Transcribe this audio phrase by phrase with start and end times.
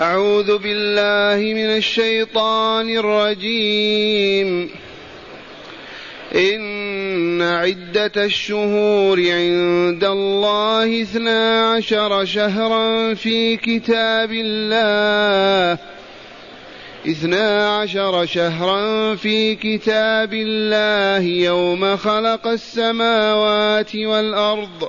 [0.00, 4.70] أعوذ بالله من الشيطان الرجيم.
[6.34, 15.78] إن عدة الشهور عند الله اثنا عشر شهرا في كتاب الله.
[17.08, 24.88] اثنا عشر شهرا في كتاب الله يوم خلق السماوات والأرض.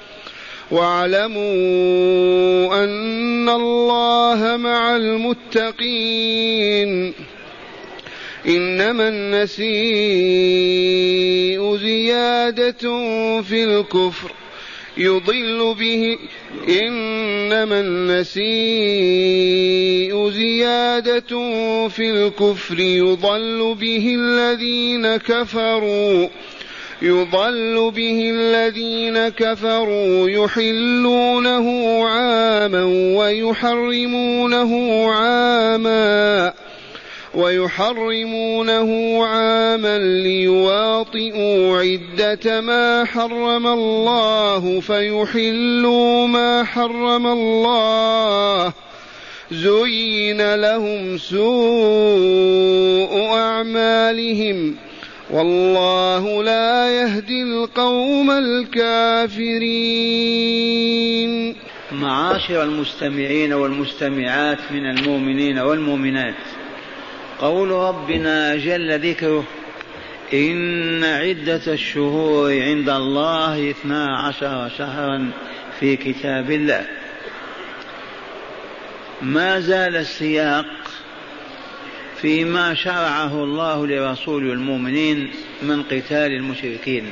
[0.71, 1.41] واعلموا
[2.83, 7.13] أن الله مع المتقين.
[8.47, 9.71] إنما النسيء
[11.77, 13.01] زيادة
[13.41, 14.31] في الكفر.
[14.97, 16.17] يضل به.
[16.69, 18.41] إنما النسيء
[20.29, 21.49] زيادة
[21.87, 22.79] في الكفر.
[22.79, 26.27] يضل به الذين كفروا.
[27.01, 31.67] يضل به الذين كفروا يحلونه
[32.07, 32.83] عاما
[33.17, 36.53] ويحرمونه عاما
[37.33, 48.73] ويحرمونه عاما ليواطئوا عدة ما حرم الله فيحلوا ما حرم الله.
[49.51, 52.61] زين لهم سوء
[53.25, 54.75] أعمالهم.
[55.31, 59.61] والله لا يهدي القوم الكافرين.
[61.91, 66.35] معاشر المستمعين والمستمعات من المؤمنين والمؤمنات.
[67.39, 69.43] قول ربنا جل ذكره
[70.33, 75.31] إن عدة الشهور عند الله اثنا عشر شهرا
[75.79, 76.85] في كتاب الله.
[79.21, 80.65] ما زال السياق
[82.21, 87.11] فيما شرعه الله لرسول المؤمنين من قتال المشركين.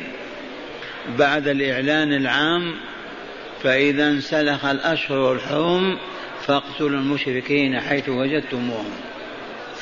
[1.18, 2.76] بعد الإعلان العام
[3.64, 5.98] فإذا انسلخ الأشهر الحرم
[6.46, 8.92] فاقتلوا المشركين حيث وجدتموهم.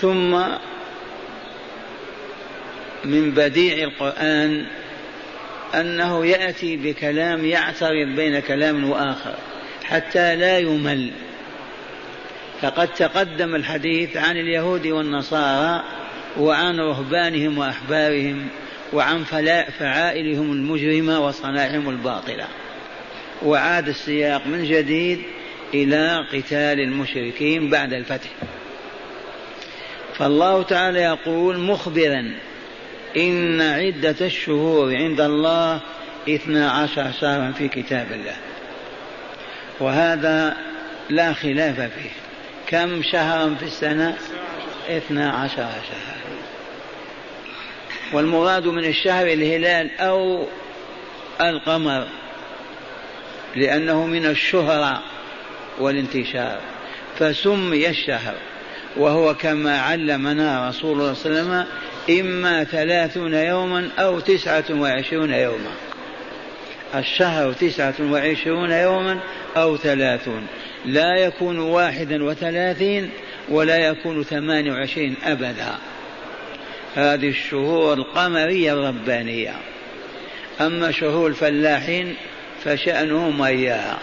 [0.02, 0.32] ثم
[3.06, 4.66] من بديع القرآن
[5.76, 9.36] أنه يأتي بكلام يعترض بين كلام وآخر
[9.84, 11.12] حتى لا يمل.
[12.62, 15.84] فقد تقدم الحديث عن اليهود والنصارى
[16.38, 18.48] وعن رهبانهم وأحبارهم
[18.94, 19.24] وعن
[19.80, 22.46] فعائلهم المجرمة وصنائعهم الباطلة.
[23.42, 25.22] وعاد السياق من جديد
[25.74, 28.30] إلى قتال المشركين بعد الفتح.
[30.18, 32.32] فالله تعالى يقول مخبرا
[33.18, 35.82] إن عدة الشهور عند الله
[36.30, 38.36] اثنا عشر شهرا في كتاب الله.
[39.80, 40.58] وهذا
[41.10, 42.27] لا خلاف فيه.
[42.68, 44.18] كم شهرا في السنة؟
[44.90, 46.18] اثنا عشر شهرا.
[48.14, 50.46] والمراد من الشهر الهلال أو
[51.42, 52.08] القمر
[53.56, 55.04] لأنه من الشهرة
[55.80, 56.60] والانتشار.
[57.20, 58.36] فسمي الشهر
[58.98, 61.68] وهو كما علمنا رسول الله صلى الله عليه وسلم
[62.20, 65.72] إما ثلاثون يوما أو تسعة وعشرون يوما.
[66.96, 69.20] الشهر تسعة وعشرون يوما
[69.58, 70.48] أو ثلاثون.
[70.86, 73.10] لا يكون واحدا وثلاثين
[73.50, 75.76] ولا يكون ثمان وعشرين أبدا.
[76.96, 79.54] هذه الشهور القمرية الربانية
[80.62, 82.16] أما شهور الفلاحين
[82.64, 84.00] فشأنهم إياها.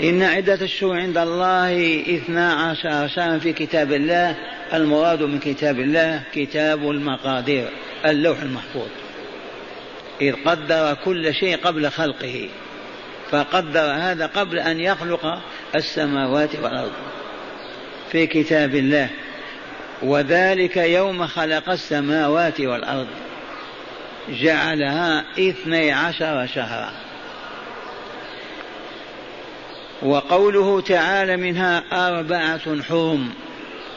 [0.00, 4.36] إن عدة الشهور عند الله اثنا عشر شهرا في كتاب الله
[4.74, 7.68] المراد من كتاب الله كتاب المقادير
[8.04, 8.88] اللوح المحفوظ.
[10.20, 12.48] إذ قدر كل شيء قبل خلقه.
[13.30, 15.38] فقدر هذا قبل أن يخلق
[15.74, 16.92] السماوات والأرض
[18.12, 19.08] في كتاب الله.
[20.02, 23.06] وذلك يوم خلق السماوات والأرض.
[24.28, 26.92] جعلها اثني عشر شهرا.
[30.02, 33.30] وقوله تعالى منها أربعة حرم.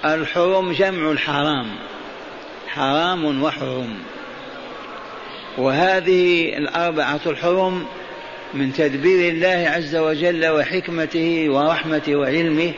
[0.06, 1.76] الحرم جمع الحرام.
[2.68, 3.98] حرام وحرم.
[5.58, 7.86] وهذه الأربعة الحرم
[8.54, 12.74] من تدبير الله عز وجل وحكمته ورحمته وعلمه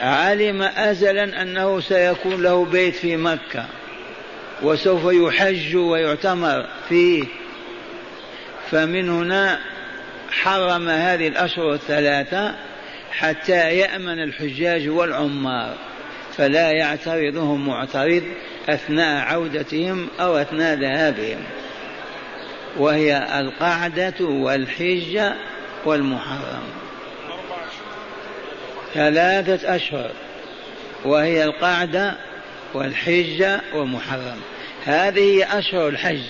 [0.00, 3.66] علم أزلا أنه سيكون له بيت في مكة
[4.62, 7.24] وسوف يحج ويعتمر فيه.
[8.70, 9.58] فمن هنا
[10.30, 12.54] حرم هذه الأشهر الثلاثة
[13.12, 15.76] حتى يأمن الحجاج والعمار
[16.36, 18.22] فلا يعترضهم معترض
[18.68, 21.42] أثناء عودتهم أو أثناء ذهابهم.
[22.76, 25.34] وهي القعدة والحجة
[25.84, 26.62] والمحرم.
[28.94, 30.10] ثلاثة أشهر.
[31.04, 32.16] وهي القعدة
[32.74, 34.40] والحجة ومحرم
[34.84, 36.22] هذه أشهر الحج.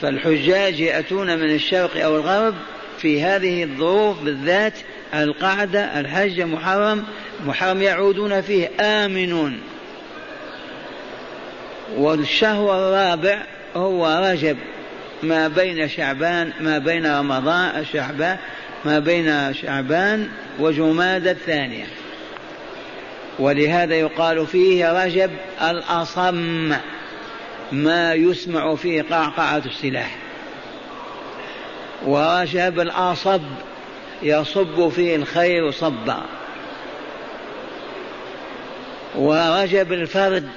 [0.00, 2.54] فالحجاج يأتون من الشرق أو الغرب
[2.98, 4.78] في هذه الظروف بالذات
[5.14, 7.04] القعدة الحج محرم
[7.46, 9.60] محرم يعودون فيه آمنون.
[11.96, 13.42] والشهر الرابع
[13.76, 14.56] هو رجب
[15.22, 18.38] ما بين شعبان ما بين رمضان شعبان
[18.84, 20.28] ما بين شعبان
[20.58, 21.86] وجماد الثانية.
[23.38, 25.30] ولهذا يقال فيه رجب
[25.62, 26.72] الأصم
[27.72, 30.16] ما يسمع فيه قعقعة السلاح.
[32.06, 33.42] ورجب الأصب
[34.22, 36.22] يصب فيه الخير صبا.
[39.16, 40.48] ورجب الفرد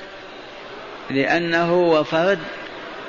[1.10, 2.39] لأنه هو فرد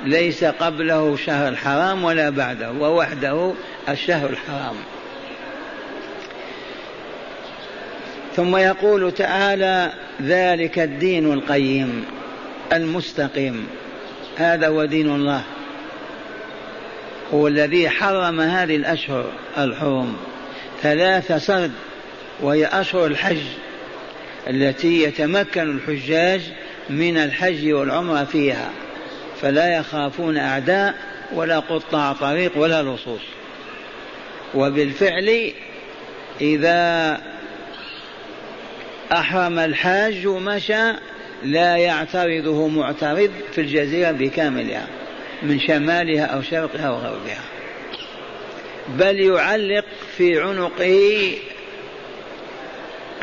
[0.05, 3.53] ليس قبله شهر الحرام ولا بعده ووحده
[3.89, 4.75] الشهر الحرام.
[8.35, 12.05] ثم يقول تعالى ذلك الدين القيم
[12.73, 13.67] المستقيم.
[14.37, 15.43] هذا هو دين الله.
[17.33, 19.25] هو الذي حرم هذه الأشهر
[19.57, 20.17] الحرم.
[20.81, 21.71] ثلاث سرد
[22.41, 23.41] وهي أشهر الحج
[24.47, 26.41] التي يتمكن الحجاج
[26.89, 28.69] من الحج والعمرة فيها.
[29.41, 30.95] فلا يخافون أعداء
[31.33, 33.21] ولا قطاع طريق ولا لصوص.
[34.55, 35.51] وبالفعل
[36.41, 37.21] إذا
[39.11, 40.93] أحرم الحاج مشى
[41.43, 44.87] لا يعترضه معترض في الجزيرة بكاملها
[45.43, 47.41] من شمالها أو شرقها أو غربها.
[48.89, 49.85] بل يعلق
[50.17, 51.33] في عنقه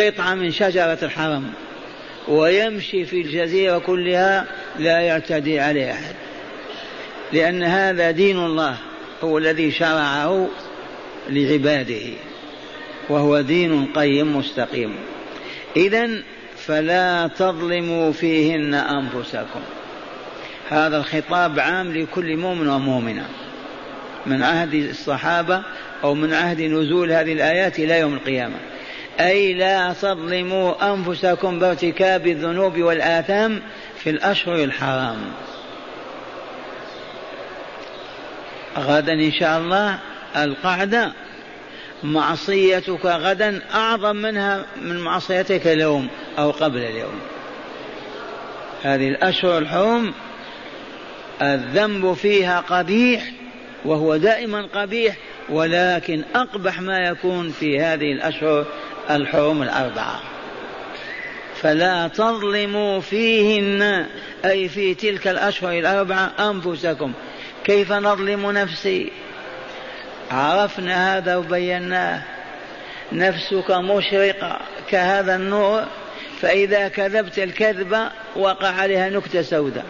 [0.00, 1.52] قطعة من شجرة الحرم.
[2.28, 4.46] ويمشي في الجزيرة كلها
[4.78, 6.14] لا يعتدي عليه أحد.
[7.32, 8.76] لأن هذا دين الله
[9.24, 10.48] هو الذي شرعه
[11.28, 12.12] لعباده
[13.08, 14.94] وهو دين قيم مستقيم.
[15.76, 16.08] إذا
[16.56, 19.60] فلا تظلموا فيهن أنفسكم.
[20.68, 23.26] هذا الخطاب عام لكل مؤمن ومؤمنة.
[24.26, 25.62] من عهد الصحابة
[26.04, 28.56] أو من عهد نزول هذه الآيات إلى يوم القيامة.
[29.20, 33.62] أي لا تظلموا أنفسكم بارتكاب الذنوب والآثام
[33.98, 35.18] في الأشهر الحرام.
[38.78, 39.98] غدا إن شاء الله
[40.36, 41.12] القعدة.
[42.02, 47.20] معصيتك غدا أعظم منها من معصيتك اليوم أو قبل اليوم.
[48.82, 50.12] هذه الأشهر الحرم
[51.42, 53.22] الذنب فيها قبيح
[53.84, 55.16] وهو دائما قبيح
[55.48, 58.66] ولكن أقبح ما يكون في هذه الأشهر
[59.10, 60.20] الحرم الأربعة.
[61.60, 64.06] فلا تظلموا فيهن
[64.44, 67.12] أي في تلك الأشهر الأربعة أنفسكم.
[67.64, 69.12] كيف نظلم نفسي؟
[70.30, 72.22] عرفنا هذا وبيناه.
[73.12, 74.60] نفسك مشرقة
[74.90, 75.84] كهذا النور
[76.40, 79.84] فإذا كذبت الكذبة وقع عليها نكتة سوداء.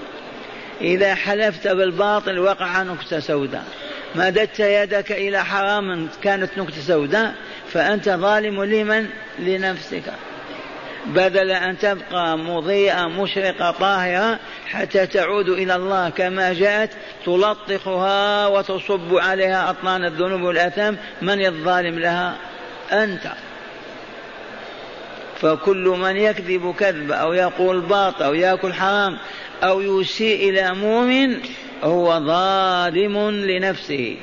[0.81, 3.65] إذا حلفت بالباطل وقع نكتة سوداء.
[4.15, 7.35] مددت يدك إلى حرام كانت نكتة سوداء.
[7.73, 9.07] فأنت ظالم لمن؟
[9.39, 10.13] لنفسك.
[11.07, 16.91] بدل أن تبقى مضيئة مشرقة طاهرة حتى تعود إلى الله كما جاءت
[17.27, 20.97] تلطخها وتصب عليها أطنان الذنوب والآثام.
[21.23, 22.37] من الظالم لها؟
[22.93, 23.33] أنت.
[25.41, 29.19] فكل من يكذب كذب أو يقول باطل أو يأكل حرام
[29.63, 31.37] أو يسيء إلى مؤمن
[31.83, 34.17] هو ظالم لنفسه.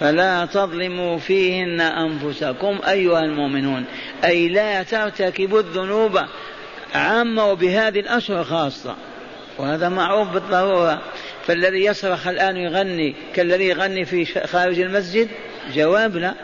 [0.00, 3.84] فلا تظلموا فيهن أنفسكم أيها المؤمنون.
[4.24, 6.20] أي لا ترتكبوا الذنوب
[6.94, 8.96] عامة وبهذه الاشهر خاصة.
[9.58, 11.02] وهذا معروف بالضرورة.
[11.46, 15.28] فالذي يصرخ الآن يغني كالذي يغني في خارج المسجد؟
[15.74, 16.34] جواب لا.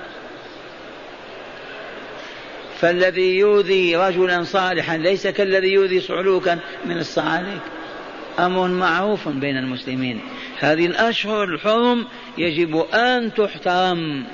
[2.81, 7.80] فالذي يؤذي رجلا صالحا ليس كالذي يؤذي صعلوكا من الصعاليك.
[8.39, 10.21] أمر معروف بين المسلمين.
[10.59, 12.07] هذه الأشهر الحرم
[12.39, 14.25] يجب أن تحترم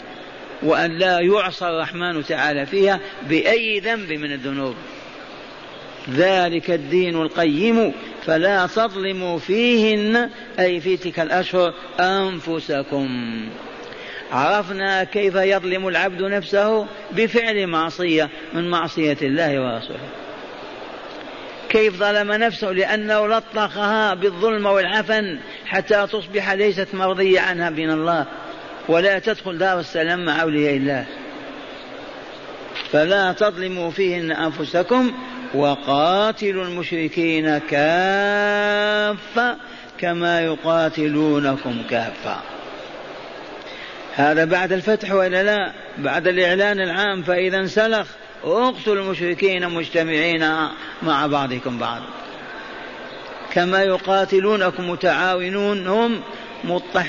[0.63, 4.75] وأن لا يعصى الرحمن تعالى فيها بأي ذنب من الذنوب.
[6.11, 7.93] ذلك الدين القيم
[8.27, 13.09] فلا تظلموا فيهن أي في تلك الأشهر أنفسكم.
[14.33, 20.26] عرفنا كيف يظلم العبد نفسه؟ بفعل معصية من معصية الله ورسوله.
[21.77, 28.27] كيف ظلم نفسه لأنه لطخها بالظلم والعفن حتى تصبح ليست مرضية عنها من الله.
[28.89, 31.07] ولا تدخل دار السلام مع أولياء الله.
[32.93, 35.13] فلا تظلموا فيهن أنفسكم
[35.55, 39.57] وقاتلوا المشركين كافة
[39.99, 42.37] كما يقاتلونكم كافة.
[44.15, 48.07] هذا بعد الفتح ولا لا؟ بعد الإعلان العام فإذا انسلخ
[48.45, 50.49] اقتلوا المشركين مجتمعين
[51.03, 52.03] مع بعضكم بعض.
[53.53, 56.21] كما يقاتلونكم متعاونون هم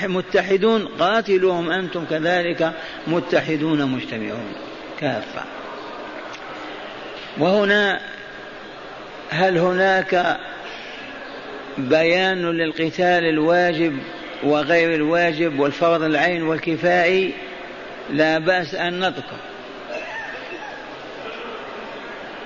[0.06, 2.72] متحدون قاتلوهم أنتم كذلك
[3.06, 4.52] متحدون مجتمعون.
[5.00, 5.42] كافة.
[7.38, 8.00] وهنا
[9.30, 10.38] هل هناك
[11.78, 13.98] بيان للقتال الواجب
[14.42, 17.34] وغير الواجب والفرض العين والكفائي
[18.10, 19.36] لا بأس أن نذكر.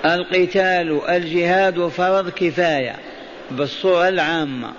[0.04, 2.96] القتال الجهاد فرض كفاية
[3.50, 4.72] بالصورة العامة.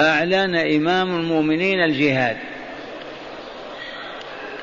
[0.00, 2.36] أعلن إمام المؤمنين الجهاد.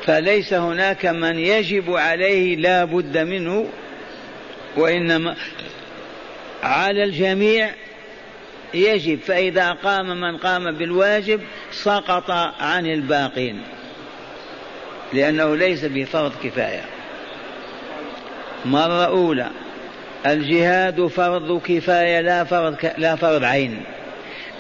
[0.06, 3.70] فليس هناك من يجب عليه لا بد منه
[4.78, 5.36] وإنما
[6.64, 7.70] على الجميع
[8.74, 9.20] يجب.
[9.20, 11.42] فإذا قام من قام بالواجب
[11.72, 13.62] سقط عن الباقين
[15.14, 17.01] لأنه ليس بفرض كفاية.
[18.66, 19.50] مرة أولى.
[20.26, 23.84] الجهاد فرض كفاية لا فرض لا فرض عين.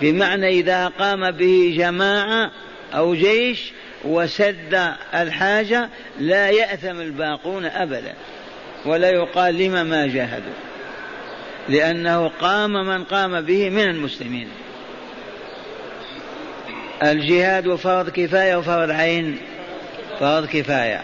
[0.01, 2.51] بمعنى إذا قام به جماعة
[2.93, 3.71] أو جيش
[4.03, 5.89] وسد الحاجة
[6.19, 8.13] لا يأثم الباقون أبدا
[8.85, 10.53] ولا يقال لما ما جاهدوا.
[11.69, 14.47] لأنه قام من قام به من المسلمين.
[17.03, 19.37] الجهاد فرض كفاية وفرض عين.
[20.19, 21.01] فرض كفاية.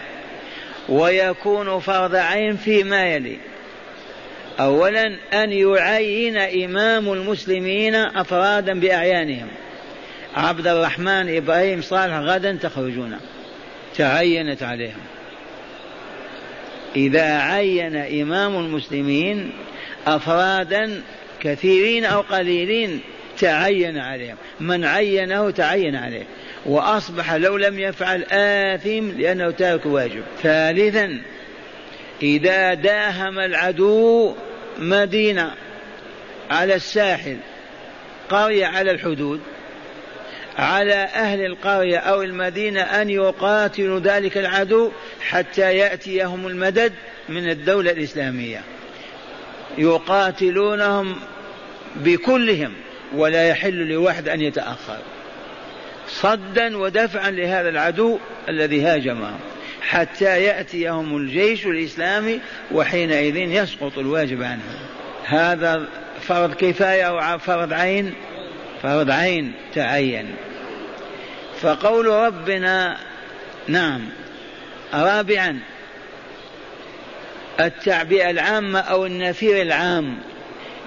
[0.88, 3.36] ويكون فرض عين فيما يلي.
[4.60, 9.48] أولا أن يعين إمام المسلمين أفرادا بأعيانهم.
[10.36, 13.16] عبد الرحمن إبراهيم صالح غدا تخرجون.
[13.96, 15.00] تعينت عليهم.
[16.96, 19.52] إذا عين إمام المسلمين
[20.06, 21.02] أفرادا
[21.40, 23.00] كثيرين أو قليلين
[23.38, 24.36] تعين عليهم.
[24.60, 26.24] من عينه تعين عليه.
[26.66, 30.22] وأصبح لو لم يفعل آثم لأنه تارك واجب.
[30.42, 31.22] ثالثا
[32.22, 34.34] إذا داهم العدو
[34.78, 35.54] مدينة
[36.50, 37.36] على الساحل
[38.30, 39.40] قرية على الحدود
[40.58, 46.92] على أهل القرية أو المدينة أن يقاتلوا ذلك العدو حتى يأتيهم المدد
[47.28, 48.60] من الدولة الإسلامية.
[49.78, 51.16] يقاتلونهم
[51.96, 52.72] بكلهم
[53.14, 54.98] ولا يحل لواحد أن يتأخر.
[56.08, 59.38] صدا ودفعا لهذا العدو الذي هاجمهم
[59.82, 62.40] حتى يأتيهم الجيش الإسلامي
[62.72, 64.78] وحينئذ يسقط الواجب عنهم
[65.24, 65.88] هذا
[66.20, 68.14] فرض كفاية أو فرض عين؟
[68.82, 70.34] فرض عين تعين.
[71.60, 72.96] فقول ربنا
[73.68, 74.08] نعم
[74.94, 75.60] رابعا
[77.60, 80.18] التعبئة العامة أو النفير العام.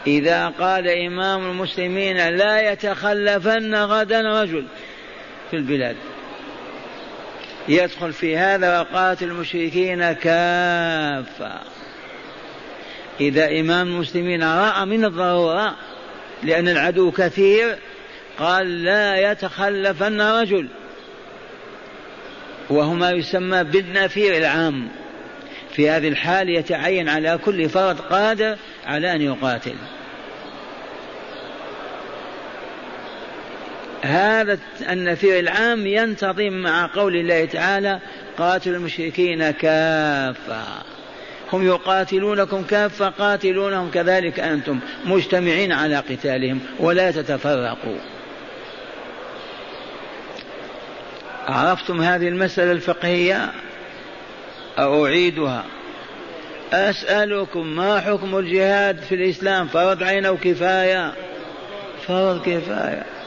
[0.07, 4.65] إذا قال إمام المسلمين لا يتخلفن غدا رجل
[5.51, 5.95] في البلاد.
[7.67, 11.59] يدخل في هذا وقاتل المشركين كافة.
[13.19, 15.75] إذا إمام المسلمين رأى من الضرورة
[16.43, 17.77] لأن العدو كثير
[18.39, 20.67] قال لا يتخلفن رجل.
[22.69, 24.87] وهو ما يسمى بالنفير العام.
[25.73, 29.75] في هذه الحال يتعين على كل فرد قادر على أن يقاتل.
[34.01, 34.57] هذا
[34.89, 37.99] النفير العام ينتظم مع قول الله تعالى
[38.37, 40.63] قاتلوا المشركين كافة.
[41.53, 47.97] هم يقاتلونكم كافة قاتلونهم كذلك أنتم مجتمعين على قتالهم ولا تتفرقوا.
[51.47, 53.51] عرفتم هذه المسألة الفقهية؟
[54.79, 55.65] أعيدها.
[56.73, 61.13] أسألكم ما حكم الجهاد في الإسلام؟ فرض عين أو كفاية؟
[62.07, 63.20] فرض كفاية.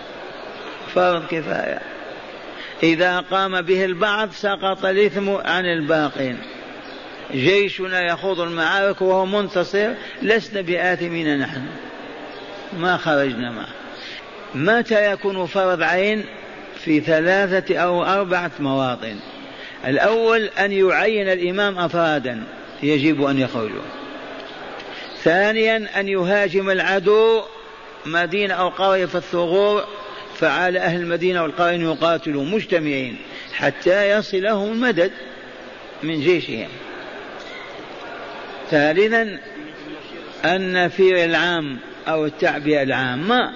[0.95, 1.81] فرض كفاية.
[2.83, 6.39] إذا قام به البعض سقط الإثم عن الباقين.
[7.33, 11.63] جيشنا يخوض المعارك وهو منتصر لسنا بآثمين نحن.
[12.79, 13.75] ما خرجنا معه.
[14.55, 16.25] متى يكون فرض عين؟
[16.85, 19.17] في ثلاثة أو أربعة مواطن.
[19.87, 22.43] الأول أن يعين الإمام أفرادا
[22.83, 23.83] يجب أن يخرجوا.
[25.23, 27.43] ثانيا أن يهاجم العدو
[28.07, 29.85] مدينة أو قرية في الثغور
[30.35, 33.17] فعلى أهل المدينة والقرية يقاتلوا مجتمعين
[33.53, 35.13] حتى يصلهم المدد
[36.03, 36.69] من جيشهم.
[38.71, 39.39] ثالثا
[40.45, 43.53] النفير العام أو التعبئة العامة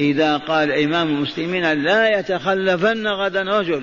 [0.00, 3.82] إذا قال إمام المسلمين لا يتخلفن غدا رجل.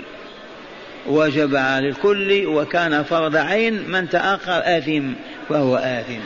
[1.08, 5.12] وجب على الكل وكان فرض عين من تأخر آثم
[5.50, 6.22] فهو آثم.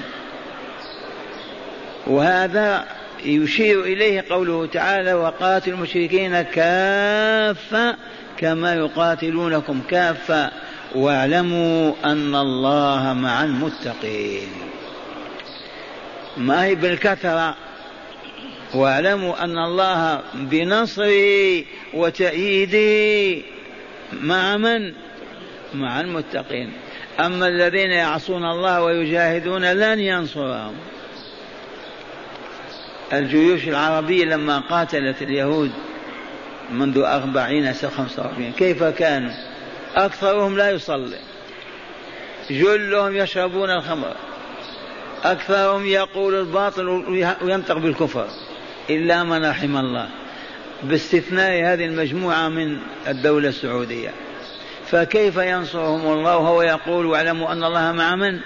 [2.07, 2.85] وهذا
[3.25, 7.95] يشير إليه قوله تعالى وقاتل المشركين كافة
[8.37, 10.51] كما يقاتلونكم كافة.
[10.95, 14.47] واعلموا أن الله مع المتقين.
[16.37, 17.55] ما هي بالكثرة؟
[18.73, 23.43] واعلموا أن الله بنصره وتأييده
[24.13, 24.93] مع من؟
[25.73, 26.71] مع المتقين.
[27.19, 30.73] أما الذين يعصون الله ويجاهدون لن ينصرهم.
[33.17, 35.71] الجيوش العربية لما قاتلت اليهود
[36.71, 39.31] منذ أربعين سنة خمسة وأربعين كيف كانوا؟
[39.95, 41.19] أكثرهم لا يصلي.
[42.49, 44.15] جلهم يشربون الخمر.
[45.23, 46.87] أكثرهم يقول الباطل
[47.41, 48.27] وينطق بالكفر.
[48.89, 50.09] إلا من رحم الله.
[50.83, 52.77] باستثناء هذه المجموعة من
[53.07, 54.09] الدولة السعودية.
[54.85, 58.39] فكيف ينصرهم الله وهو يقول واعلموا أن الله مع من؟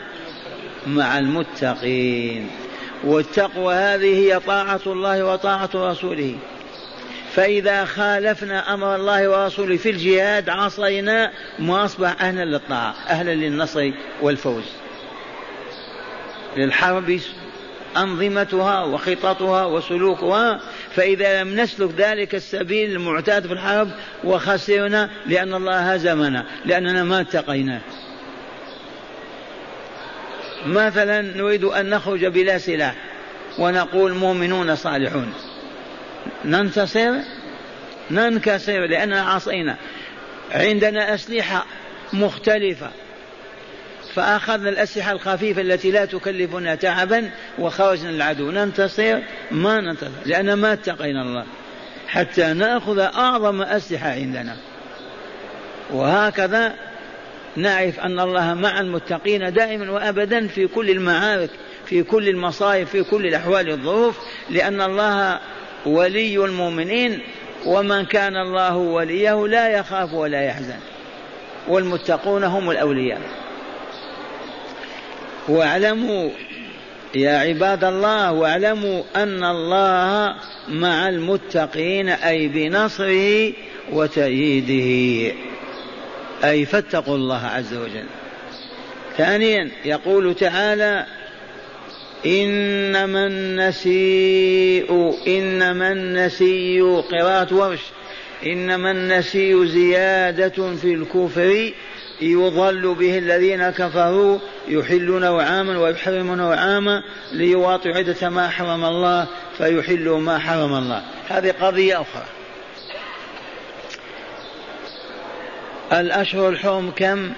[0.87, 2.49] مع المتقين.
[3.03, 6.35] والتقوى هذه هي طاعة الله وطاعة رسوله.
[7.33, 14.63] فإذا خالفنا أمر الله ورسوله في الجهاد عصينا ما أصبح أهلا للطاعة أهلا للنصر والفوز.
[16.57, 17.19] للحرب
[17.97, 20.59] أنظمتها وخططها وسلوكها.
[20.95, 23.89] فإذا لم نسلك ذلك السبيل المعتاد في الحرب
[24.23, 27.81] وخسرنا لأن الله هزمنا لأننا ما اتقيناه
[30.65, 32.95] مثلا نريد أن نخرج بلا سلاح
[33.59, 35.33] ونقول مؤمنون صالحون.
[36.45, 37.11] ننتصر؟
[38.11, 39.77] ننكسر لأننا عصينا.
[40.51, 41.65] عندنا أسلحة
[42.13, 42.89] مختلفة.
[44.13, 48.51] فأخذنا الأسلحة الخفيفة التي لا تكلفنا تعبا وخرجنا العدو.
[48.51, 49.19] ننتصر؟
[49.51, 51.45] ما ننتصر لأن ما اتقينا الله.
[52.07, 54.57] حتى نأخذ أعظم أسلحة عندنا.
[55.91, 56.73] وهكذا
[57.57, 61.49] نعرف أن الله مع المتقين دائما وأبدا في كل المعارك
[61.85, 64.17] في كل المصائب في كل الأحوال الظروف
[64.49, 65.39] لأن الله
[65.85, 67.19] ولي المؤمنين
[67.65, 70.79] ومن كان الله وليه لا يخاف ولا يحزن.
[71.67, 73.21] والمتقون هم الأولياء.
[75.47, 76.29] واعلموا
[77.15, 80.35] يا عباد الله واعلموا أن الله
[80.67, 83.53] مع المتقين أي بنصره
[83.91, 85.33] وتأييده.
[86.43, 88.05] أي فاتقوا الله عز وجل.
[89.17, 91.05] ثانيا يقول تعالى
[92.25, 97.81] إنما النسيء إنما النسي قراءة ورش.
[98.45, 101.71] إنما النسي زيادة في الكفر
[102.21, 110.39] يضل به الذين كفروا يحلون عاما ويحرمون عاما ليواطئوا عدة ما حرم الله فيحلوا ما
[110.39, 111.03] حرم الله.
[111.29, 112.36] هذه قضية أخرى.
[115.93, 117.33] الأشهر الحرم كم؟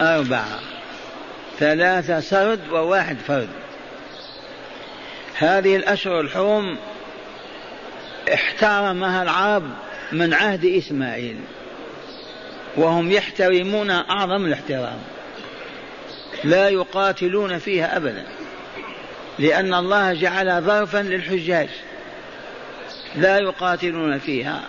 [0.00, 0.60] أربعة.
[1.58, 3.48] ثلاثة سرد وواحد فرد.
[5.38, 6.78] هذه الأشهر الحرم
[8.34, 9.70] احترمها العرب
[10.12, 11.36] من عهد إسماعيل
[12.76, 14.98] وهم يحترمون أعظم الاحترام.
[16.44, 18.24] لا يقاتلون فيها أبدا
[19.38, 21.68] لأن الله جعل ظرفا للحجاج.
[23.16, 24.62] لا يقاتلون فيها.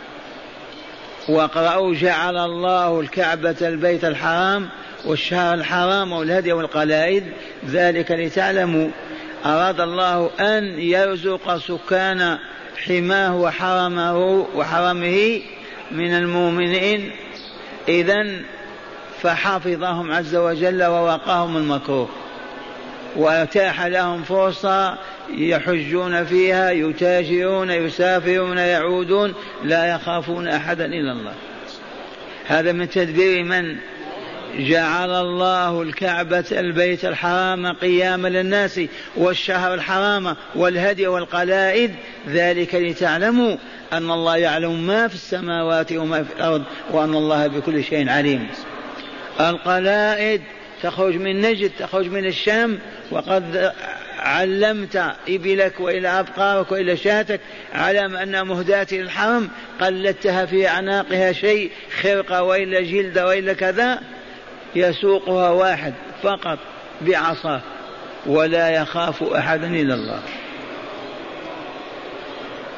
[1.29, 4.69] واقرأوا جعل الله الكعبة البيت الحرام
[5.05, 7.23] والشهر الحرام والهدي والقلائد
[7.69, 8.89] ذلك لتعلموا.
[9.45, 12.37] أراد الله أن يرزق سكان
[12.77, 14.17] حماه وحرمه
[14.55, 15.41] وحرمه
[15.91, 17.11] من المؤمنين.
[17.87, 18.27] إذا
[19.21, 22.09] فحفظهم عز وجل ووقاهم المكروه.
[23.17, 24.97] وأتاح لهم فرصة
[25.37, 31.33] يحجون فيها يتاجرون يسافرون يعودون لا يخافون أحدا إلا الله.
[32.47, 33.75] هذا من تدبير من
[34.59, 38.81] جعل الله الكعبة البيت الحرام قياما للناس
[39.15, 41.95] والشهر الحرام والهدي والقلائد.
[42.29, 43.55] ذلك لتعلموا
[43.93, 48.47] أن الله يعلم ما في السماوات وما في الأرض وأن الله بكل شيء عليم.
[49.39, 50.41] القلائد
[50.83, 52.79] تخرج من نجد تخرج من الشام
[53.11, 53.73] وقد
[54.19, 57.39] علمت إبلك وإلى أبقارك وإلى شاتك
[57.73, 59.49] على أنها مهداة للحرم
[59.81, 64.01] قلدتها في أعناقها شيء خرقة وإلا جلد وإلا كذا
[64.75, 66.59] يسوقها واحد فقط
[67.01, 67.61] بعصاه
[68.25, 70.19] ولا يخاف أحدا إلا الله.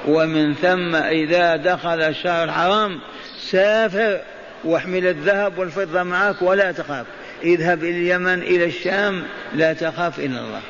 [0.08, 3.00] ومن ثم إذا دخل الشهر الحرام
[3.40, 4.22] سافر
[4.64, 7.06] واحمل الذهب والفضة معك ولا تخاف.
[7.44, 9.24] اذهب إلى اليمن إلى الشام
[9.54, 10.62] لا تخاف إلا الله.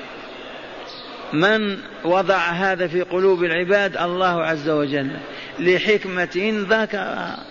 [1.33, 5.09] من وضع هذا في قلوب العباد؟ الله عز وجل.
[5.59, 7.43] لحكمة ذكرها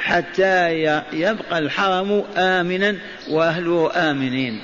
[0.00, 0.72] حتى
[1.12, 2.96] يبقى الحرم آمنا
[3.30, 4.60] وأهله آمنين.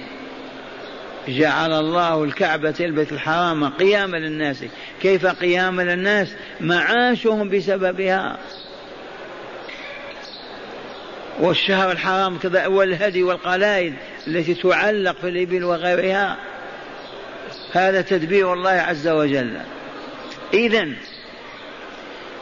[1.29, 4.65] جعل الله الكعبة البيت الحرام قياما للناس.
[5.03, 6.29] كيف قياما للناس؟
[6.61, 8.39] معاشهم بسببها.
[11.41, 13.95] والشهر الحرام كذا والهدي والقلائد
[14.27, 16.37] التي تعلق في الإبل وغيرها.
[17.73, 19.59] هذا تدبير الله عز وجل.
[20.55, 20.89] إذا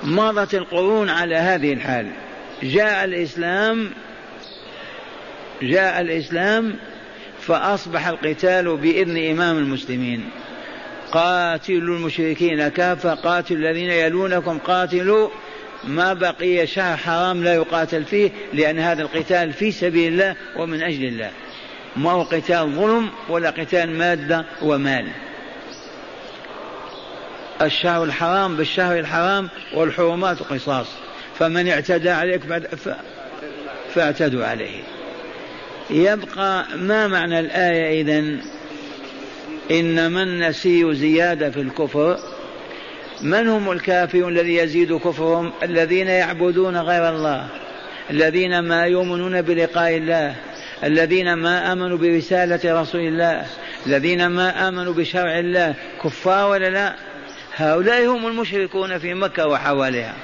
[0.05, 2.07] مضت القرون على هذه الحال.
[2.63, 3.91] جاء الإسلام
[5.63, 6.77] جاء الإسلام
[7.41, 10.31] فأصبح القتال بإذن إمام المسلمين.
[11.13, 15.29] قاتلوا المشركين كافة قاتلوا الذين يلونكم قاتلوا
[15.85, 21.05] ما بقي شهر حرام لا يقاتل فيه لأن هذا القتال في سبيل الله ومن أجل
[21.05, 21.31] الله.
[21.97, 25.09] ما هو قتال ظلم ولا قتال مادة ومال.
[27.63, 30.87] الشهر الحرام بالشهر الحرام والحرمات قصاص.
[31.39, 32.67] فمن اعتدى عليك بعد
[33.95, 34.83] فاعتدوا عليه.
[35.91, 38.41] يبقى ما معنى الآية إذن؟
[39.71, 42.19] إنما النسي زيادة في الكفر
[43.23, 47.49] من هم الكافرون الذي يزيد كفرهم؟ الذين يعبدون غير الله.
[48.11, 50.35] الذين ما يؤمنون بلقاء الله.
[50.85, 53.47] الذين ما آمنوا برسالة رسول الله.
[53.87, 55.75] الذين ما آمنوا بشرع الله.
[56.05, 56.95] كفار ولا لا؟
[57.57, 60.15] هؤلاء هم المشركون في مكة وحواليها.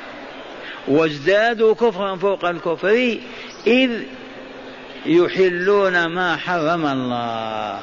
[0.88, 3.18] وازدادوا كفرا فوق الكفر
[3.66, 3.90] إذ
[5.06, 7.78] يحلون ما حرم الله.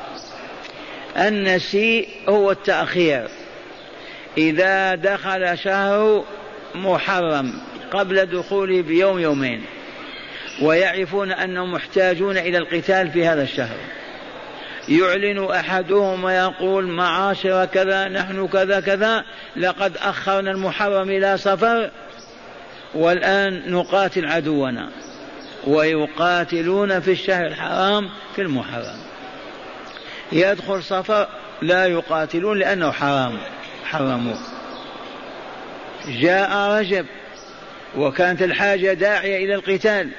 [1.17, 3.27] النسيء هو التأخير.
[4.37, 6.23] إذا دخل شهر
[6.75, 7.53] محرم
[7.91, 9.63] قبل دخوله بيوم يومين
[10.61, 13.77] ويعرفون أنهم محتاجون إلى القتال في هذا الشهر.
[14.89, 19.23] يعلن أحدهم ويقول معاشر كذا نحن كذا كذا
[19.57, 21.91] لقد أخرنا المحرم إلى صفر
[22.93, 24.89] والآن نقاتل عدونا
[25.67, 28.97] ويقاتلون في الشهر الحرام في المحرم.
[30.31, 31.27] يدخل صفر
[31.61, 33.37] لا يقاتلون لأنه حرام.
[33.97, 34.37] حرموه
[36.07, 37.05] جاء رجب
[37.97, 40.09] وكانت الحاجة داعية إلى القتال.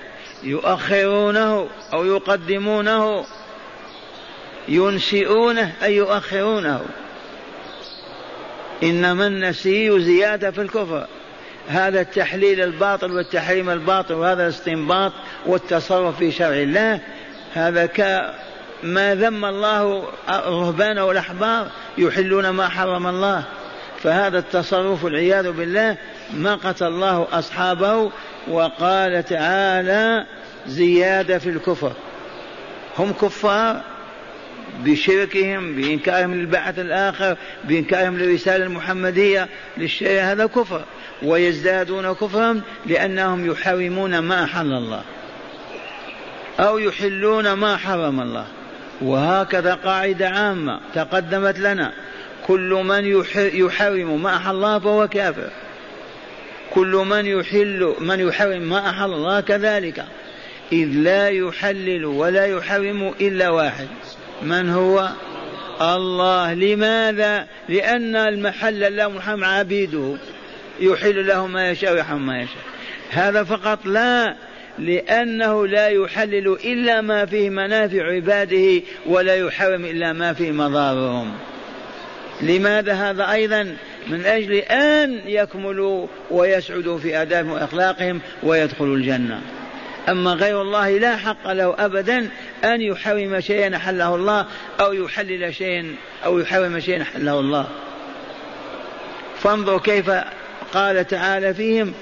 [0.42, 3.24] يؤخرونه أو يقدمونه
[4.68, 6.80] ينشئونه أي يؤخرونه.
[8.82, 11.06] إنما النسي زيادة في الكفر.
[11.68, 15.12] هذا التحليل الباطل والتحريم الباطل وهذا الاستنباط
[15.46, 17.00] والتصرف في شرع الله
[17.54, 17.86] هذا
[18.82, 23.44] ما ذم الله الرهبان والأحبار يحلون ما حرم الله.
[24.07, 25.97] فهذا التصرف والعياذ بالله
[26.35, 28.11] مقت الله أصحابه
[28.49, 30.27] وقال تعالى
[30.66, 31.92] زيادة في الكفر.
[32.99, 33.81] هم كفار
[34.85, 40.85] بشركهم بإنكارهم للبعث الآخر بإنكارهم للرسالة المحمدية للشيء هذا كفر.
[41.23, 45.03] ويزدادون كفرا لأنهم يحرمون ما أحل الله.
[46.61, 48.47] أو يحلون ما حرم الله.
[49.03, 51.92] وهكذا قاعدة عامة تقدمت لنا.
[52.46, 53.04] كل من
[53.37, 55.50] يحرم ما أحل الله فهو كافر.
[56.70, 60.04] كل من يحل من يحرم ما أحل الله كذلك.
[60.72, 63.88] إذ لا يحلل ولا يحرم إلا واحد.
[64.42, 65.09] من هو؟
[65.80, 66.54] الله.
[66.54, 70.16] لماذا؟ لأن المحل الله محرم عبيده.
[70.80, 72.62] يحل له ما يشاء ويحرم ما يشاء.
[73.11, 74.37] هذا فقط لا
[74.78, 81.32] لأنه لا يحلل إلا ما فيه منافع عباده ولا يحرم إلا ما فيه مضارهم.
[82.40, 83.77] لماذا هذا أيضا؟
[84.09, 89.40] من أجل أن يكملوا ويسعدوا في آدابهم وأخلاقهم ويدخلوا الجنة.
[90.09, 92.29] أما غير الله لا حق له أبدا
[92.64, 94.46] أن يحرم شيئا حله الله
[94.81, 95.94] أو يحلل شيئا
[96.25, 97.66] أو يحرم شيئا حله الله.
[99.38, 100.11] فانظر كيف
[100.75, 101.92] قال تعالى فيهم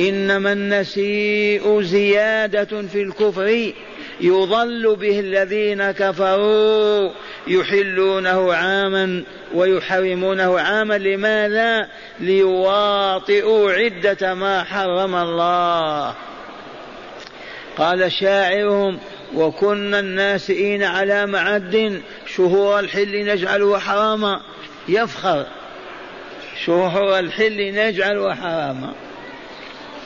[0.00, 3.72] إنما النسيء زيادة في الكفر.
[4.20, 7.10] يضل به الذين كفروا
[7.46, 10.98] يحلونه عاما ويحرمونه عاما.
[10.98, 11.88] لماذا؟
[12.20, 16.14] ليواطئوا عدة ما حرم الله.
[17.76, 18.98] قال شاعرهم
[19.34, 22.02] وكنا الناسئين على معد
[22.36, 24.40] شهور الحل نجعله حراما.
[24.88, 25.46] يفخر.
[26.66, 28.92] شهور الحل نجعله حراما.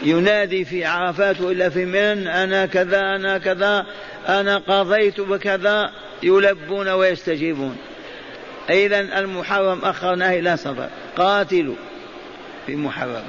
[0.05, 3.87] ينادي في عرفات وإلا في من؟ أنا كذا أنا كذا
[4.29, 5.91] أنا قضيت بكذا.
[6.23, 7.77] يلبون ويستجيبون.
[8.71, 11.77] إذا المحرم أخرناه إلى صفر قاتلوا
[12.67, 13.25] في محرم.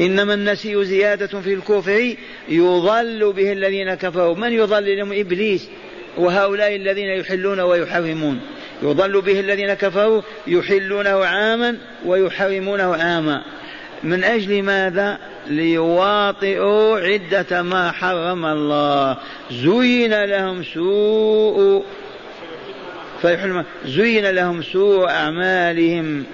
[0.00, 2.16] إنما النسي زيادة في الكفر
[2.48, 4.34] يضل به الذين كفروا.
[4.34, 5.68] من يضل؟ لهم إبليس.
[6.16, 8.40] وهؤلاء الذين يحلون ويحرمون.
[8.82, 13.44] يضل به الذين كفروا يحلونه عاما ويحرمونه عاما.
[14.04, 19.16] من أجل ماذا؟ ليواطئوا عدة ما حرم الله.
[19.50, 21.84] زين لهم سوء
[23.86, 26.24] زين لهم سوء أعمالهم.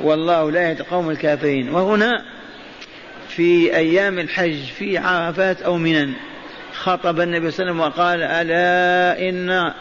[0.00, 1.68] والله لا يهدي القوم الكافرين.
[1.68, 2.24] وهنا
[3.28, 6.12] في أيام الحج في عرفات أو منن
[6.74, 9.72] خطب النبي صلى الله عليه وسلم وقال ألا إن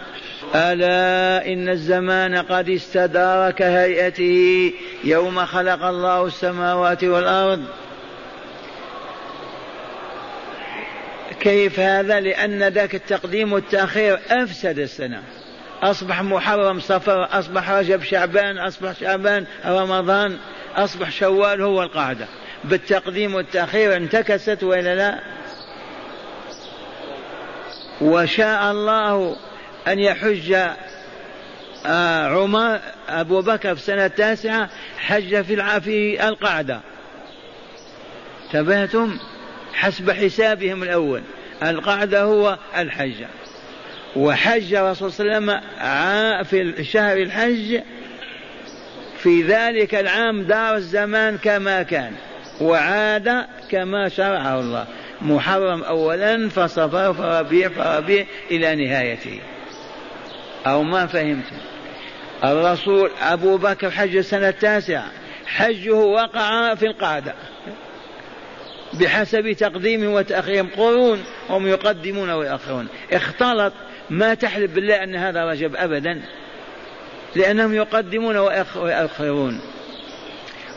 [0.56, 7.64] ألا إن الزمان قد استدار كهيئته يوم خلق الله السماوات والأرض.
[11.40, 15.24] كيف هذا؟ لأن ذاك التقديم والتأخير أفسد السنة.
[15.82, 20.38] أصبح محرم صفر أصبح رجب شعبان أصبح شعبان رمضان
[20.76, 22.28] أصبح شوال هو القاعدة.
[22.64, 25.20] بالتقديم والتأخير انتكست وإلا لا؟
[28.02, 29.36] وشاء الله
[29.88, 30.54] أن يحج
[31.86, 36.80] آه، عمر أبو بكر في السنة التاسعة حج في في القعدة.
[38.46, 39.18] انتبهتم؟
[39.74, 41.22] حسب حسابهم الأول.
[41.64, 43.24] القعدة هو الحج.
[44.16, 47.82] وحج الرسول صلى الله عليه وسلم في شهر الحج
[49.18, 52.14] في ذلك العام دار الزمان كما كان.
[52.62, 54.86] وعاد كما شرعه الله.
[55.22, 59.40] محرم أولا فصفر فربيع فربيع إلى نهايته.
[60.72, 61.56] أو ما فهمتم
[62.44, 65.12] الرسول أبو بكر حج السنة التاسعة
[65.46, 67.34] حجه وقع في القعدة.
[68.94, 73.74] بحسب تقديم وتأخير قرون هم يقدمون ويأخرون اختلط
[74.10, 76.22] ما تحلف بالله أن هذا رجب أبدا.
[77.36, 78.38] لأنهم يقدمون
[78.76, 79.62] ويأخرون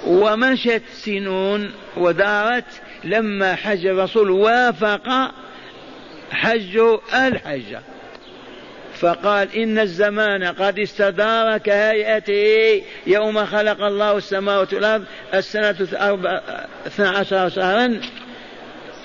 [0.07, 2.65] ومشت سنون ودارت
[3.05, 5.33] لما حج الرسول وافق
[6.33, 6.81] حج
[7.15, 7.81] الحجة.
[9.01, 15.77] فقال إن الزمان قد استدار كهيئته يوم خلق الله السماوات والأرض السنة
[16.87, 18.01] اثنا عشر شهرا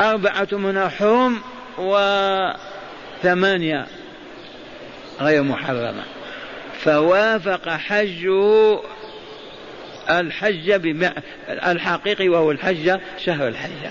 [0.02, 1.42] أربعة من حرم
[3.24, 3.86] وثمانية
[5.22, 6.04] غير محرمة.
[6.80, 8.80] فوافق حجه
[10.10, 10.70] الحج
[11.50, 13.90] الحقيقي وهو الحج شهر الحج.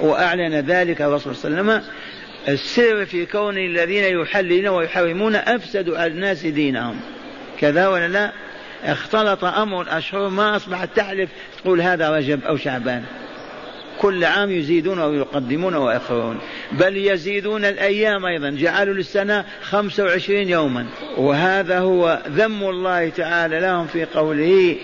[0.00, 1.90] وأعلن ذلك الرسول صلى الله عليه وسلم
[2.48, 7.00] السر في كون الذين يحللون ويحرمون أفسدوا على الناس دينهم.
[7.60, 8.32] كذا ولا لا؟
[8.84, 11.30] اختلط أمر الأشهر ما أصبحت تحلف
[11.62, 13.04] تقول هذا رجب أو شعبان.
[13.98, 16.38] كل عام يزيدون ويقدمون ويأخرون.
[16.72, 18.50] بل يزيدون الأيام أيضا.
[18.50, 20.86] جعلوا للسنة خمسة وعشرين يوما.
[21.16, 24.76] وهذا هو ذم الله تعالى لهم في قوله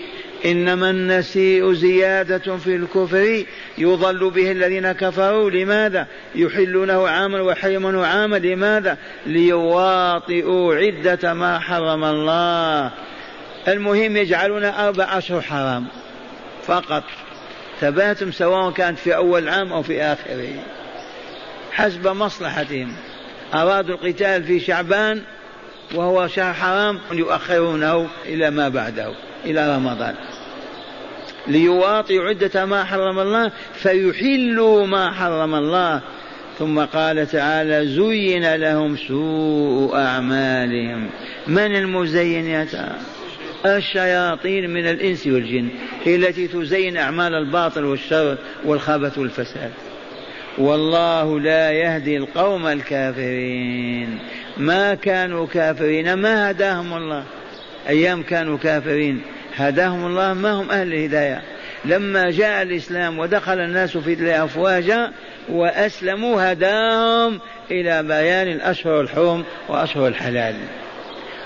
[0.45, 3.45] إنما النسيء زيادة في الكفر
[3.77, 5.49] يضل به الذين كفروا.
[5.49, 8.37] لماذا؟ يحلونه عاما ويحرمونه عاما.
[8.37, 12.91] لماذا؟ ليواطئوا عدة ما حرم الله.
[13.67, 15.87] المهم يجعلون أربع أشهر حرام
[16.65, 17.03] فقط.
[17.81, 20.49] ثباتهم سواء كانت في أول عام أو في آخره.
[21.71, 22.93] حسب مصلحتهم.
[23.53, 25.21] أرادوا القتال في شعبان
[25.95, 29.13] وهو شهر حرام يؤخرونه إلى ما بعده.
[29.45, 30.15] إلى رمضان.
[31.47, 36.01] ليواطئوا عدة ما حرم الله فيحلوا ما حرم الله.
[36.59, 41.09] ثم قال تعالى زين لهم سوء أعمالهم.
[41.47, 42.67] من المزين يا
[43.65, 45.69] الشياطين من الإنس والجن
[46.03, 49.71] هي التي تزين أعمال الباطل والشر والخبث والفساد.
[50.57, 54.19] والله لا يهدي القوم الكافرين.
[54.57, 57.23] ما كانوا كافرين ما هداهم الله.
[57.89, 59.21] أيام كانوا كافرين.
[59.55, 61.41] هداهم الله ما هم أهل الهداية.
[61.85, 65.11] لما جاء الإسلام ودخل الناس في الله أفواجا
[65.49, 67.39] وأسلموا هداهم
[67.71, 70.55] إلى بيان الأشهر الحرم وأشهر الحلال.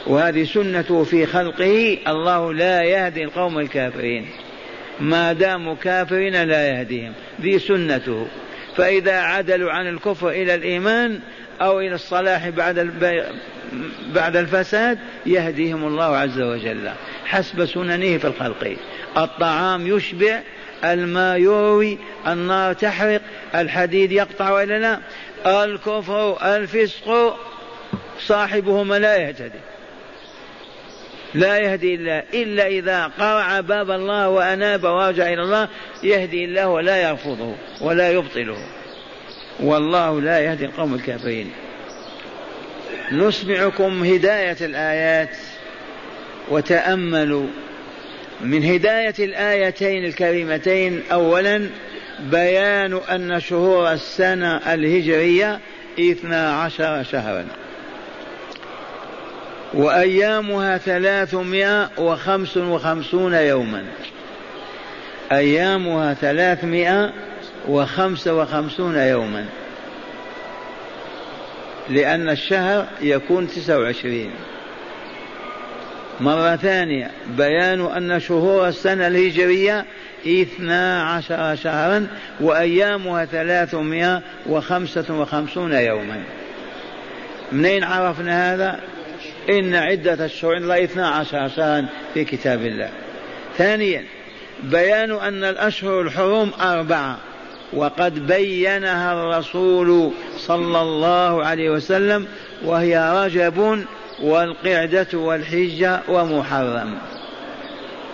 [0.08, 4.26] وهذه سنته في خلقه الله لا يهدي القوم الكافرين.
[5.00, 7.14] ما داموا كافرين لا يهديهم.
[7.42, 8.28] ذي سنته.
[8.76, 11.20] فإذا عدلوا عن الكفر إلى الإيمان
[11.62, 12.80] أو إلى الصلاح بعد
[14.15, 16.91] بعد الفساد يهديهم الله عز وجل.
[17.26, 18.76] حسب سننه في الخلق.
[19.17, 20.41] الطعام يشبع
[20.84, 21.97] الماء يروي
[22.28, 23.21] النار تحرق
[23.56, 25.00] الحديد يقطع ولا لا.
[25.63, 27.38] الكفر الفسق
[28.19, 29.60] صاحبهما لا يهتدي.
[31.34, 35.67] لا يهدي الله إلا إذا قرع باب الله وأناب ورجع إلى الله
[36.04, 38.58] يهدي الله ولا يرفضه ولا يبطله.
[39.62, 41.52] والله لا يهدي القوم الكافرين.
[43.12, 45.38] نسمعكم هداية الآيات
[46.50, 47.47] وتأملوا
[48.41, 51.02] من هداية الآيتين الكريمتين.
[51.12, 51.69] أولا
[52.19, 55.60] بيان أن شهور السنة الهجرية
[56.00, 57.45] اثنا عشر شهرا
[59.74, 63.86] وأيامها ثلاثمائة وخمس وخمسون يوما.
[65.32, 67.13] أيامها ثلاثمائة
[67.67, 69.45] وخمسة وخمسون يوما.
[71.89, 74.32] لأن الشهر يكون تسعة وعشرين.
[76.19, 79.86] مرة ثانية بيان أن شهور السنة الهجرية
[80.28, 82.08] اثنا عشر شهرا
[82.39, 86.24] وأيامها ثلاثمائة وخمسة وخمسون يوما.
[87.52, 88.80] منين عرفنا هذا؟
[89.50, 92.89] إن عدة الشهور الله اثنا عشر شهرا في كتاب الله.
[93.58, 94.04] ثانيا
[94.63, 97.17] بيان أن الأشهر الحرم أربعة.
[97.74, 102.28] وقد بينها الرسول صلى الله عليه وسلم
[102.66, 103.86] وهي رجب
[104.24, 106.98] والقعدة والحجة ومحرم.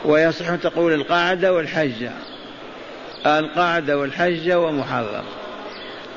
[0.05, 2.11] ويصح تقول القعدة والحجة.
[3.25, 5.23] القعدة والحجة ومحرم.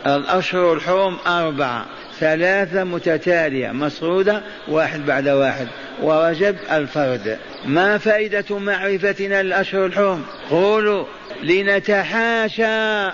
[0.06, 1.86] الأشهر الحرم أربعة
[2.20, 5.68] ثلاثة متتالية مسرودة واحد بعد واحد.
[6.02, 7.38] ورجب الفرد.
[7.66, 11.04] ما فائدة معرفتنا للأشهر الحرم؟ قولوا
[11.42, 13.10] لنتحاشى.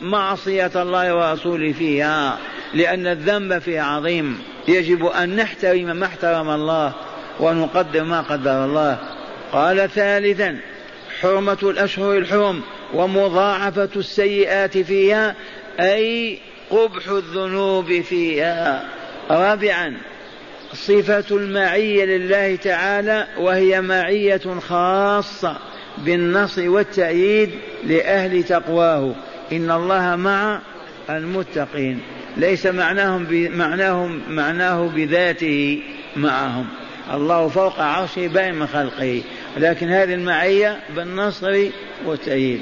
[0.00, 2.38] معصية الله ورسوله فيها
[2.74, 4.38] لأن الذنب فيها عظيم.
[4.68, 6.92] يجب أن نحترم ما احترم الله
[7.40, 8.98] ونقدر ما قدر الله.
[9.52, 10.58] قال ثالثا
[11.20, 12.62] حرمة الأشهر الحرم
[12.94, 15.34] ومضاعفة السيئات فيها
[15.80, 16.38] أي
[16.70, 18.84] قبح الذنوب فيها.
[19.30, 19.96] رابعا
[20.74, 25.56] صفة المعية لله تعالى وهي معية خاصة
[25.98, 27.50] بالنصر والتأييد
[27.86, 29.14] لأهل تقواه.
[29.56, 30.60] إن الله مع
[31.10, 32.00] المتقين.
[32.36, 35.82] ليس معناهم معناهم معناه بذاته
[36.16, 36.66] معهم.
[37.12, 39.22] الله فوق عرشه باين من خلقه.
[39.56, 41.66] لكن هذه المعية بالنصر
[42.06, 42.60] والتأييد.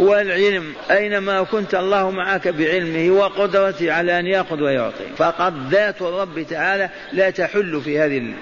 [0.00, 5.04] والعلم أينما كنت الله معك بعلمه وقدرته على أن يأخذ ويعطي.
[5.16, 8.34] فقد ذات الرب تعالى لا تحل في هذه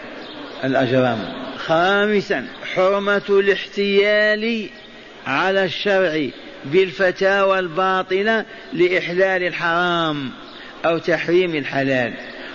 [0.64, 1.19] الأجرام.
[1.57, 4.69] خامسا حرمة الاحتيال
[5.27, 6.29] على الشرع.
[6.73, 10.31] بالفتاوى الباطلة لإحلال الحرام
[10.85, 12.13] أو تحريم الحلال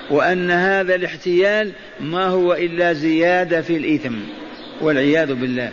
[0.09, 4.15] وأن هذا الاحتيال ما هو إلا زيادة في الإثم
[4.81, 5.71] والعياذ بالله.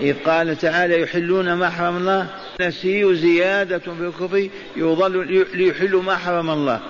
[0.00, 2.26] إذ قال تعالى يحلون ما حرم الله
[2.60, 6.80] نسي زيادة في الكفر يضل ليحلوا ما حرم الله.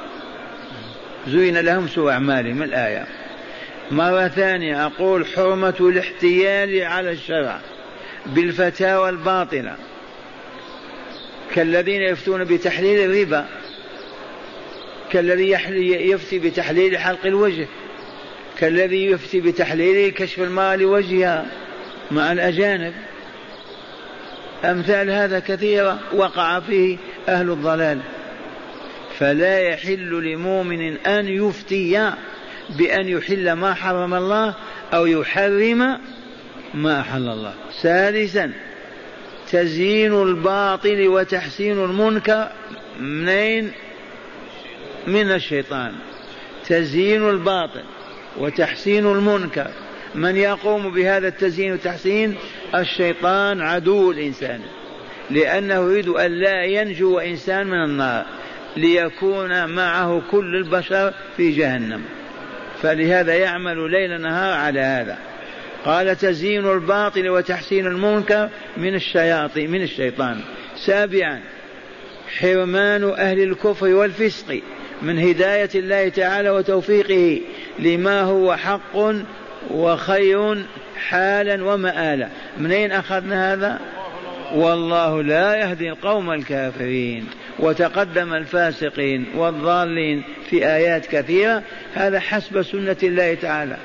[1.29, 3.07] زين لهم سوء أعمالهم الآية.
[3.91, 7.61] مرة ثانية أقول حرمة الاحتيال على الشرع
[8.27, 9.77] بالفتاوى الباطلة.
[11.57, 13.47] كالذين يفتون بتحليل الربا
[15.13, 15.51] كالذي
[16.11, 17.67] يفتي بتحليل حلق الوجه
[18.59, 21.47] كالذي يفتي بتحليل كشف المرأة لوجهها
[22.11, 22.95] مع الأجانب.
[24.65, 28.01] أمثال هذا كثيرة وقع فيه أهل الضلال.
[29.19, 32.13] فلا يحل لمؤمن أن يفتي
[32.79, 34.55] بأن يحل ما حرم الله
[34.95, 35.99] أو يحرم
[36.75, 37.55] ما أحل الله.
[37.83, 38.53] ثالثا
[39.53, 42.49] تزيين الباطل وتحسين المنكر
[43.01, 43.73] منين؟
[45.07, 45.93] من الشيطان.
[46.69, 47.83] تزيين الباطل
[48.37, 49.67] وتحسين المنكر.
[50.15, 52.37] من يقوم بهذا التزيين والتحسين؟
[52.75, 54.61] الشيطان عدو الإنسان.
[55.31, 58.27] لأنه يريد أن لا ينجو إنسان من النار.
[58.77, 62.03] ليكون معه كل البشر في جهنم.
[62.83, 65.19] فلهذا يعمل ليل نهار على هذا.
[65.85, 70.41] قال تزيين الباطل وتحسين المنكر من الشياطين من الشيطان.
[70.77, 71.41] سابعا
[72.39, 74.61] حرمان أهل الكفر والفسق
[75.03, 77.41] من هداية الله تعالى وتوفيقه
[77.79, 79.15] لما هو حق
[79.71, 80.65] وخير
[81.09, 82.29] حالا ومآلا.
[82.59, 83.81] منين أخذنا هذا؟
[84.55, 87.27] والله لا يهدي القوم الكافرين
[87.59, 91.63] وتقدم الفاسقين والضالين في آيات كثيرة.
[91.95, 93.77] هذا حسب سنة الله تعالى.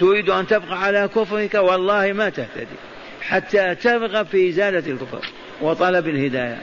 [0.00, 2.76] تريد أن تبقى على كفرك والله ما تهتدي.
[3.22, 5.20] حتى ترغب في إزالة الكفر
[5.60, 6.58] وطلب الهداية.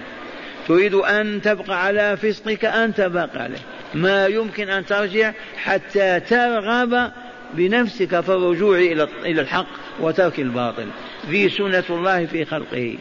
[0.68, 3.60] تريد أن تبقى على فسقك أنت باقي عليه.
[3.94, 7.12] ما يمكن أن ترجع حتى ترغب
[7.54, 9.68] بنفسك في الرجوع إلى الحق
[10.00, 10.88] وترك الباطل.
[11.30, 12.98] ذي سنة الله في خلقه.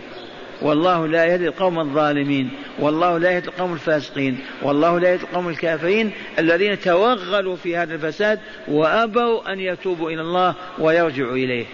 [0.62, 6.10] والله لا يهدي القوم الظالمين والله لا يهدي القوم الفاسقين والله لا يهدي القوم الكافرين
[6.38, 11.66] الذين توغلوا في هذا الفساد وأبوا أن يتوبوا إلى الله ويرجعوا إليه.